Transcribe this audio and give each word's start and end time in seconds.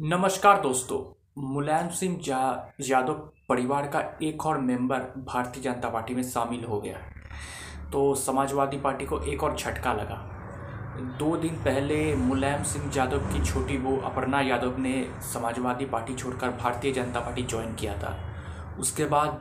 नमस्कार 0.00 0.60
दोस्तों, 0.60 0.98
मुलायम 1.42 1.88
सिंह 1.88 2.20
यादव 2.80 3.14
परिवार 3.48 3.86
का 3.86 4.02
एक 4.22 4.46
और 4.46 4.58
मेंबर 4.58 4.98
भारतीय 5.18 5.62
जनता 5.62 5.88
पार्टी 5.88 6.14
में 6.14 6.22
शामिल 6.22 6.64
हो 6.64 6.80
गया। 6.80 6.98
तो 7.92 8.14
समाजवादी 8.14 8.76
पार्टी 8.76 9.06
को 9.06 9.20
एक 9.20 9.42
और 9.42 9.56
झटका 9.56 9.92
लगा। 9.92 10.16
दो 11.18 11.36
दिन 11.36 11.54
पहले 11.54 12.14
मुलायम 12.16 12.62
सिंह 12.62 12.92
यादव 12.96 13.18
की 13.18 13.44
छोटी 13.44 13.78
बहू 13.78 13.96
अपर्णा 13.96 14.40
यादव 14.40 14.78
ने 14.78 15.10
समाजवादी 15.32 15.84
पार्टी 15.84 16.14
छोड़कर 16.14 16.50
भारतीय 16.50 16.92
जनता 16.92 17.20
पार्टी 17.20 17.42
ज्वाइन 17.42 17.74
किया 17.74 17.94
था। 17.98 18.16
उसके 18.80 19.04
बाद 19.04 19.40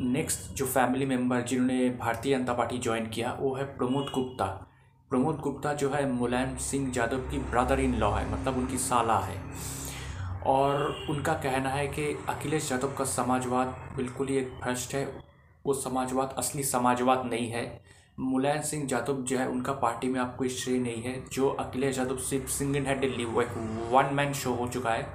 नेक्स्ट 0.00 0.52
जो 0.52 0.66
फैमिली 0.66 1.06
मेंबर 1.06 1.40
जिन्होंने 1.40 1.88
भारतीय 1.90 2.38
जनता 2.38 2.52
पार्टी 2.52 2.78
ज्वाइन 2.78 3.06
किया, 3.06 3.36
वो 3.40 3.54
है 3.54 3.64
प्रमोद 3.64 4.10
गुप्ता। 4.14 4.46
प्रमोद 5.10 5.36
गुप्ता 5.36 5.72
जो 5.74 5.90
है 5.90 6.10
मुलायम 6.12 6.56
सिंह 6.56 6.92
यादव 6.96 7.18
की 7.18 7.38
ब्रदर 7.38 7.80
इन 7.80 7.94
लॉ 7.94 8.10
है 8.10 8.32
मतलब 8.32 8.58
उनकी 8.58 8.78
साला 8.78 9.18
है। 9.18 9.40
और 10.46 11.06
उनका 11.10 11.32
कहना 11.34 11.68
है 11.68 11.86
कि 11.88 12.04
अखिलेश 12.28 12.70
यादव 12.72 12.94
का 12.94 13.04
समाजवाद 13.04 13.74
बिल्कुल 13.96 14.28
ही 14.28 14.36
एक 14.36 14.52
भ्रष्ट 14.64 14.94
है। 14.94 15.04
वो 15.64 15.74
समाजवाद, 15.74 16.34
असली 16.38 16.62
समाजवाद 16.62 17.24
नहीं 17.26 17.50
है। 17.50 17.82
मुलायम 18.20 18.60
सिंह 18.62 18.86
यादव 18.92 19.22
जो 19.22 19.38
है, 19.38 19.46
उनका 19.48 19.72
पार्टी 19.72 20.08
में 20.08 20.20
आपको 20.20 20.48
श्रेय 20.48 20.78
नहीं 20.78 21.02
है। 21.02 21.14
जो 21.32 21.48
अखिलेश 21.50 21.98
यादव, 21.98 22.16
सिर्फ़ 22.18 22.50
सिंगल 22.50 22.82
हैंडेडली 22.82 23.24
वो 23.24 23.42
एक 23.42 23.54
वन 23.92 24.14
मैन 24.14 24.32
शो 24.32 24.52
हो 24.52 24.68
चुका 24.68 24.90
है 24.90 25.08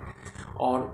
और 0.59 0.94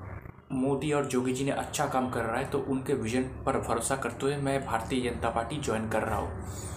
मोदी 0.51 0.91
और 0.91 1.05
जोगी 1.05 1.33
जी 1.33 1.45
ने 1.45 1.51
अच्छा 1.51 1.85
काम 1.85 2.09
कर 2.09 2.23
रहा 2.23 2.37
है 2.37 2.49
तो 2.49 2.59
उनके 2.69 2.93
विजन 2.93 3.23
पर 3.45 3.57
भरोसा 3.59 3.95
करते 3.95 4.25
हुए 4.25 4.35
मैं 4.37 4.65
भारतीय 4.65 5.09
जनता 5.09 5.29
पार्टी 5.29 5.57
ज्वाइन 5.57 5.89
कर 5.89 6.03
रहा 6.03 6.17
हूँ। 6.17 6.74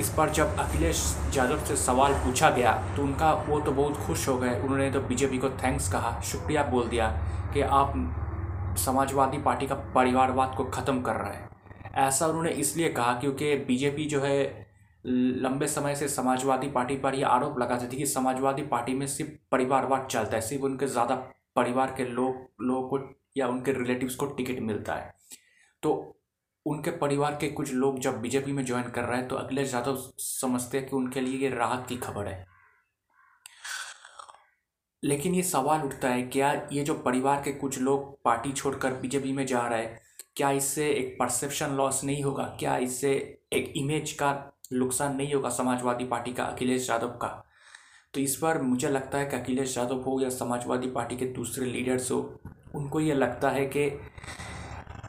इस 0.00 0.08
पर 0.08 0.30
जब 0.30 0.56
अखिलेश 0.58 1.00
यादव 1.36 1.64
से 1.64 1.76
सवाल 1.76 2.12
पूछा 2.14 2.50
गया 2.50 2.72
तो 2.96 3.02
उनका 3.02 3.32
वो 3.48 3.60
तो 3.60 3.72
बहुत 3.72 3.96
खुश 3.96 4.26
हो 4.28 4.36
गए। 4.38 4.54
उन्होंने 4.60 4.90
तो 4.90 5.00
बीजेपी 5.02 5.38
को 5.38 5.50
थैंक्स 5.52 5.88
कहा, 5.92 6.20
शुक्रिया 6.22 6.62
बोल 6.64 6.88
दिया 6.88 7.08
कि 7.54 7.60
आप 7.60 7.92
समाजवादी 8.78 9.38
पार्टी 9.38 9.66
का 9.66 9.74
परिवारवाद 9.94 10.54
को 10.56 10.64
ख़त्म 10.66 11.02
कर 11.02 11.16
रहे 11.16 11.34
हैं। 11.34 11.50
ऐसा 11.98 12.26
उन्होंने 12.26 12.50
इसलिए 12.50 12.88
कहा 12.90 13.12
क्योंकि 13.20 13.54
बीजेपी 13.66 14.04
जो 14.04 14.20
है, 14.20 14.66
लंबे 15.04 15.66
समय 15.66 15.94
से 15.94 16.08
समाजवादी 16.08 16.68
पार्टी 16.70 16.96
पर 16.96 17.14
यह 17.14 17.28
आरोप 17.28 17.58
लगाती 17.58 17.86
थी 17.86 17.96
कि 17.96 18.06
समाजवादी 18.06 18.62
पार्टी 18.64 18.94
में 18.94 19.06
सिर्फ़ 19.06 19.30
परिवारवाद 19.52 20.06
चलता 20.10 20.36
है, 20.36 20.40
सिर्फ़ 20.42 20.64
उनके 20.64 20.86
ज़्यादा 20.86 21.14
परिवार 21.56 21.94
के 21.96 22.04
लोग, 22.04 22.34
लोगों 22.62 22.88
को 22.88 22.98
या 23.36 23.48
उनके 23.48 23.72
रिलेटिव्स 23.72 24.14
को 24.14 24.26
टिकट 24.28 24.60
मिलता 24.62 24.94
है। 24.94 25.14
तो 25.82 25.92
उनके 26.66 26.90
परिवार 26.90 27.36
के 27.40 27.48
कुछ 27.48 27.72
लोग 27.72 27.98
जब 27.98 28.20
बीजेपी 28.20 28.52
में 28.52 28.64
ज्वाइन 28.64 28.88
कर 28.90 29.04
रहे 29.04 29.18
हैं 29.18 29.28
तो 29.28 29.36
अखिलेश 29.36 29.74
यादव 29.74 29.96
समझते 30.18 30.78
हैं 30.78 30.88
कि 30.88 30.96
उनके 30.96 31.20
लिए 31.20 31.38
ये 31.38 31.56
राहत 31.56 31.86
की 31.88 31.96
खबर 31.96 32.26
है। 32.26 32.46
लेकिन 35.02 35.34
ये 35.34 35.42
सवाल 35.42 35.82
उठता 35.82 36.08
है, 36.08 36.22
क्या 36.22 36.52
ये 36.72 36.82
जो 36.84 36.94
परिवार 36.94 37.42
के 37.42 37.52
कुछ 37.52 37.78
लोग 37.78 38.22
पार्टी 38.24 38.52
छोड़कर 38.52 38.92
बीजेपी 38.92 39.32
में 39.32 39.44
जा 39.46 39.66
रहे 39.66 39.82
हैं, 39.82 40.00
क्या 40.36 40.50
इससे 40.50 40.88
एक 40.90 41.16
परसेप्शन 41.20 41.70
लॉस 41.70 42.04
नहीं 42.04 42.22
होगा? 42.24 42.44
क्या 42.60 42.76
इससे 42.76 43.12
एक 43.52 43.72
इमेज 43.76 44.12
का 44.12 44.32
नुकसान 44.72 45.16
नहीं 45.16 45.34
होगा 45.34 45.48
समाजवादी 45.48 46.04
पार्टी 46.04 46.32
का, 46.32 46.44
अखिलेश 46.44 46.90
यादव 46.90 47.08
का? 47.08 47.28
तो 48.14 48.20
इस 48.20 48.36
पर 48.36 48.62
मुझे 48.62 48.88
लगता 48.88 49.18
है 49.18 49.26
कि 49.26 49.36
अखिलेश 49.36 49.76
यादव 49.78 50.02
हो 50.02 50.20
या 50.20 50.28
समाजवादी 50.30 50.90
पार्टी 50.90 51.16
के 51.16 51.26
दूसरे 51.26 51.66
लीडर्स 51.66 52.10
हो, 52.10 52.40
उनको 52.74 53.00
ये 53.00 53.14
लगता 53.14 53.50
है 53.50 53.66
कि 53.76 53.90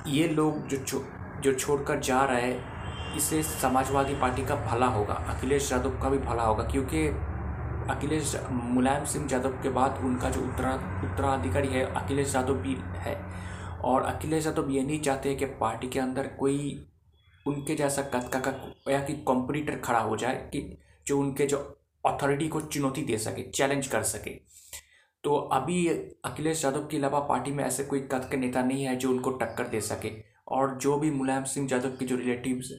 ये 0.07 0.27
लोग 0.27 0.67
जो 0.67 0.77
जो 1.43 1.53
छोड़कर 1.53 1.99
जा 1.99 2.23
रहा 2.23 2.37
है 2.37 3.17
इससे 3.17 3.41
समाजवादी 3.43 4.13
पार्टी 4.15 4.45
का 4.45 4.55
भला 4.65 4.85
होगा। 4.87 5.13
अखिलेश 5.13 5.71
यादव 5.71 5.99
का 6.01 6.09
भी 6.09 6.17
भला 6.19 6.43
होगा, 6.43 6.63
क्योंकि 6.63 7.07
अखिलेश 7.89 8.35
मुलायम 8.51 9.05
सिंह 9.05 9.27
यादव 9.31 9.61
के 9.63 9.69
बाद 9.69 9.99
उनका 10.03 10.29
जो 10.29 10.41
उत्तरा, 10.41 10.73
उत्तराधिकारी 11.03 11.67
है, 11.67 11.83
अखिलेश 11.95 12.35
यादव 12.35 12.53
भी 12.53 12.77
है। 12.97 13.15
और 13.83 14.03
अखिलेश 14.03 14.45
यादव 14.45 14.69
ये 14.69 14.83
नहीं 14.83 14.99
चाहते 15.01 15.35
कि 15.35 15.45
पार्टी 15.59 15.87
के 15.87 15.99
अंदर 15.99 16.27
कोई 16.39 16.85
उनके 17.45 17.75
जैसा 17.75 18.01
कद 18.13 18.29
का 18.35 18.91
या 18.91 18.99
कि 18.99 19.13
कॉम्पिटिटर 19.23 19.79
खड़ा 19.79 19.99
हो 19.99 20.17
जाए, 20.17 20.35
कि 20.35 20.77
जो 21.07 21.19
उनके 21.19 21.45
जो 21.45 21.57
अथॉरिटी 22.03 22.47
को 22.47 22.61
चुनौती 22.61 23.01
दे 23.01 23.17
सके 23.17 23.49
चैलेंज 23.51 23.87
कर 23.87 24.03
सके। 24.03 24.39
तो 25.23 25.35
अभी 25.53 25.87
अखिलेश 26.25 26.63
यादव 26.65 26.87
के 26.87 26.97
अलावा 26.97 27.19
पार्टी 27.19 27.51
में 27.51 27.63
ऐसे 27.63 27.83
कोई 27.83 27.99
कद 28.11 28.27
के 28.31 28.37
नेता 28.37 28.63
नहीं 28.63 28.83
है 28.83 28.95
जो 28.95 29.09
उनको 29.09 29.31
टक्कर 29.33 29.67
दे 29.67 29.81
सके। 29.81 30.09
और 30.47 30.77
जो 30.77 30.97
भी 30.97 31.11
मुलायम 31.11 31.43
सिंह 31.43 31.69
यादव 31.71 31.89
के 31.89 32.05
जो 32.05 32.15
रिलेटिव्स 32.15 32.73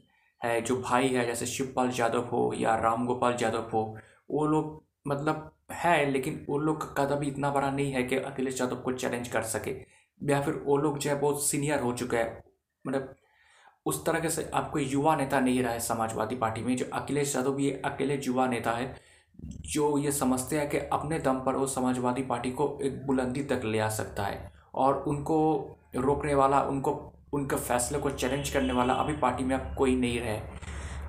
है, 0.44 0.60
जो 0.60 0.76
भाई 0.82 1.08
है, 1.08 1.26
जैसे 1.26 1.46
शिवपाल 1.46 1.90
यादव 1.94 2.24
हो 2.24 2.54
या 2.56 2.76
राम 2.76 3.06
गोपाल 3.06 3.36
यादव 3.42 3.70
हो, 3.72 3.96
वो 4.30 4.46
लोग 4.46 4.84
मतलब 5.08 5.50
है, 5.72 6.10
लेकिन 6.10 6.46
वो 6.48 6.58
लोग 6.58 6.94
का 6.94 7.04
कदम 7.04 7.22
इतना 7.22 7.50
बड़ा 7.50 7.70
नहीं 7.70 7.92
है 7.92 8.02
कि 8.02 8.16
अखिलेश 8.16 8.60
यादव 8.60 8.76
को 8.76 8.92
चैलेंज 8.92 9.28
कर 9.28 9.42
सके। 9.42 9.70
या 10.22 10.42
फिर 10.42 10.54
वो 10.54 10.76
लोग 10.76 10.98
जो 10.98 11.10
है, 11.10 11.20
बहुत 11.20 11.46
सीनियर 11.46 11.80
हो 11.80 11.92
चुके 11.92 12.16
हैं। 12.16 12.44
मतलब 12.86 13.14
उस 13.86 14.06
तरह 14.06 14.20
के 14.20 14.30
से 14.30 14.50
आप 14.54 14.70
कोई 14.70 14.84
युवा 14.84 15.16
नेता 15.16 15.40
नहीं 15.40 15.62
रहा 15.62 15.72
है 15.72 15.80
समाजवादी 15.80 16.36
पार्टी 16.36 16.62
में। 16.62 16.76
जो 16.76 16.84
अखिलेश 16.92 17.36
यादव 17.36 17.58
ये 17.60 17.82
अकेले 17.84 18.20
युवा 18.24 18.46
नेता 18.46 18.70
है, 18.70 18.94
जो 19.44 19.98
ये 19.98 20.12
समझते 20.12 20.58
हैं 20.58 20.68
कि 20.70 20.78
अपने 20.78 21.18
दम 21.18 21.40
पर 21.40 21.56
वो 21.56 21.66
समाजवादी 21.66 22.22
पार्टी 22.22 22.50
को 22.50 22.78
एक 22.82 23.06
बुलंदी 23.06 23.42
तक 23.44 23.60
ले 23.64 23.78
आ 23.78 23.88
सकता 23.88 24.22
है 24.22 24.52
और 24.74 25.02
उनको 25.02 25.68
रोकने 25.96 26.34
वाला, 26.34 26.62
उनको 26.62 27.10
उनके 27.34 27.56
फैसले 27.58 27.98
को 27.98 28.10
चैलेंज 28.10 28.50
करने 28.50 28.72
वाला 28.72 28.94
अभी 28.94 29.12
पार्टी 29.18 29.44
में 29.44 29.54
अब 29.56 29.74
कोई 29.78 29.96
नहीं 29.96 30.20
रहे, 30.20 30.38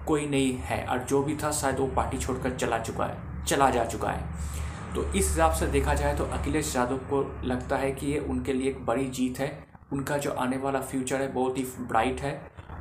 कोई 0.07 0.25
नहीं 0.27 0.53
है 0.59 0.85
और 0.85 0.99
जो 0.99 1.21
भी 1.23 1.35
था 1.35 1.51
शायद 1.51 1.79
वो 1.79 1.87
पार्टी 1.95 2.17
छोड़कर 2.17 2.55
चला 2.55 2.79
चुका 2.79 3.05
है, 3.05 3.45
चला 3.45 3.69
जा 3.69 3.85
चुका 3.85 4.09
है। 4.09 4.93
तो 4.95 5.03
इस 5.03 5.29
हिसाब 5.29 5.51
से 5.51 5.67
देखा 5.67 5.93
जाए 5.93 6.15
तो 6.17 6.23
अखिलेश 6.33 6.75
यादव 6.75 6.97
को 7.11 7.21
लगता 7.43 7.77
है 7.77 7.91
कि 7.91 8.07
ये 8.07 8.19
उनके 8.19 8.53
लिए 8.53 8.69
एक 8.69 8.85
बड़ी 8.85 9.05
जीत 9.09 9.39
है। 9.39 9.51
उनका 9.93 10.17
जो 10.17 10.31
आने 10.31 10.57
वाला 10.57 10.79
फ्यूचर 10.81 11.21
है 11.21 11.31
बहुत 11.33 11.57
ही 11.57 11.63
ब्राइट 11.79 12.21
है 12.21 12.33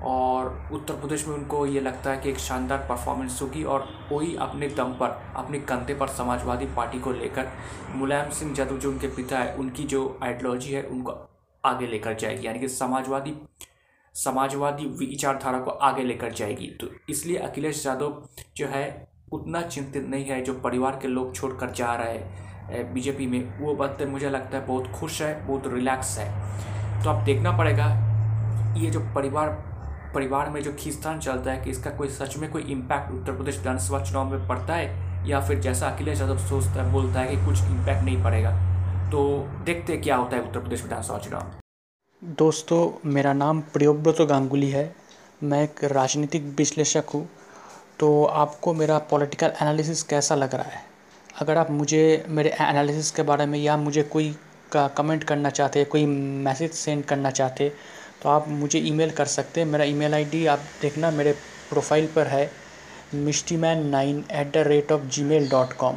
और 0.05 0.47
उत्तर 0.73 0.95
प्रदेश 0.95 1.27
में 1.29 1.35
उनको 1.35 1.65
ये 1.67 1.81
लगता 1.81 2.11
है 2.11 2.19
कि 2.19 2.31
एक 2.31 2.39
शानदार 2.39 2.79
परफॉर्मेंस 2.89 3.39
होगी 3.43 3.63
और 3.65 3.87
वही 4.13 4.35
अपने 4.37 4.69
दम 4.69 4.93
पर, 4.93 5.21
अपने 5.37 5.59
कंधे 5.61 5.95
पर 5.95 6.09
समाजवादी 6.09 6.67
पार्टी 6.67 6.99
को 7.01 7.13
लेकर, 7.13 7.49
मुलायम 7.95 8.31
सिंह 8.31 8.55
यादव 8.59 8.79
जो 8.79 8.91
उनके 8.91 9.09
पिता 9.09 9.39
है, 9.39 9.55
उनकी 9.55 9.85
जो 9.85 10.19
आइडियोलॉजी 10.23 10.73
है, 10.73 10.83
उनको 10.83 11.13
आगे 11.65 11.87
लेकर 11.87 12.15
जाएगी, 12.15 12.47
यानी 12.47 12.59
कि 12.59 12.69
समाजवादी 12.69 13.35
समाजवादी 14.15 14.87
विचारधारा 14.99 15.59
को 15.59 15.71
आगे 15.71 16.03
लेकर 16.03 16.33
जाएगी। 16.33 16.67
तो 16.81 16.89
इसलिए 17.09 17.37
अखिलेश 17.39 17.85
यादव 17.87 18.23
जो 18.57 18.67
है, 18.67 19.09
उतना 19.33 19.63
चिंतित 19.63 20.07
नहीं 20.09 20.25
है, 20.25 20.41
जो 20.43 20.55
परिवार 20.55 20.99
के 21.03 21.09
लोग 21.09 21.35
छोड़कर 21.35 21.71
जा 21.71 21.95
रहे 21.95 22.13
हैं 22.13 22.93
बीजेपी 22.95 23.27
में, 23.27 23.59
वो 23.61 23.75
बात 23.75 24.03
मुझे 24.03 24.31
लगता 24.31 24.57
है 24.59 24.67
बहुत 24.67 24.91
खुश 24.91 25.21
है, 25.23 25.47
बहुत 25.47 25.67
रिलैक्स 25.67 26.19
है। 26.19 27.03
तो 27.05 27.11
अब 27.11 27.25
देखना 27.25 27.57
पड़ेगा, 27.59 27.87
ये 28.77 28.91
जो 28.91 29.01
परिवार 29.15 29.49
परिवार 30.15 30.51
में 30.51 30.63
जो 30.63 30.73
खींचतान 30.73 31.19
चलता 31.19 31.51
है 31.53 31.63
कि 31.63 31.71
इसका 31.71 31.91
कोई 31.91 32.09
सच 32.09 32.37
में 32.37 32.51
कोई 32.51 32.63
इम्पैक्ट 32.63 33.13
उत्तर 33.13 33.33
प्रदेश 33.33 33.57
विधानसभा 33.59 34.03
चुनाव 34.05 34.31
में 34.31 34.47
पड़ता 34.49 34.75
है, 34.75 35.29
या 35.29 35.41
फिर 35.41 35.59
जैसा 35.61 35.89
अखिलेश 35.89 36.21
यादव 36.21 36.39
सोचता 36.39 36.83
है, 36.83 36.93
बोलता 36.93 37.21
है 37.21 37.37
कि 37.37 37.45
कुछ 37.47 37.63
इम्पैक्ट 37.63 38.05
नहीं 38.05 38.23
पड़ेगा। 38.25 38.51
तो 39.05 39.23
देखते 39.65 39.97
क्या 39.97 40.17
होता 40.17 40.37
है 40.37 40.43
उत्तर 40.43 40.61
प्रदेश 40.61 40.83
विधानसभा 40.83 41.19
चुनाव। 41.19 41.53
दोस्तों, 42.23 43.11
मेरा 43.11 43.33
नाम 43.33 43.61
प्रियोव्रत 43.73 44.21
गांगुली 44.21 44.71
है। 44.71 44.95
मैं 45.43 45.63
एक 45.65 45.85
राजनीतिक 45.85 46.45
विश्लेषक 46.59 47.11
हूँ। 47.15 47.29
तो 47.99 48.25
आपको 48.25 48.75
मेरा 48.75 48.99
पॉलिटिकल 49.11 49.53
एनालिसिस 49.63 50.03
कैसा 50.03 50.35
लग 50.35 50.55
रहा 50.55 50.71
है? 50.71 50.83
अगर 51.41 51.57
आप 51.57 51.71
मुझे, 51.71 52.25
मेरे 52.29 52.51
एनालिसिस 52.61 53.11
के 53.11 53.23
बारे 53.23 53.47
में 53.47 53.59
या 53.59 53.77
मुझे 53.77 54.03
कोई 54.03 54.35
का 54.73 54.87
कमेंट 54.89 55.25
करना 55.25 55.51
चाहते 55.51 55.85
कोई 55.85 56.07
मैसेज 56.07 56.73
सेंड 56.73 57.05
करना 57.05 57.31
चाहते 57.31 57.73
तो 58.23 58.29
आप 58.29 58.49
मुझे 58.49 58.79
ईमेल 58.79 59.11
कर 59.11 59.27
सकते 59.27 59.61
हैं। 59.61 59.67
मेरा 59.69 59.85
ईमेल 59.85 60.15
आईडी 60.15 60.45
आप 60.47 60.61
देखना, 60.83 61.11
मेरे 61.11 61.33
प्रोफ़ाइल 61.71 62.07
पर 62.07 62.27
है 62.27 62.51
Mishti 63.15 63.57
man 63.57 63.87
nine 63.87 64.25
at 64.33 64.53
the 64.53 64.67
rate 64.69 64.93
of 64.93 65.03
Gmail 65.25 65.49
dot 65.51 65.73
com 65.73 65.97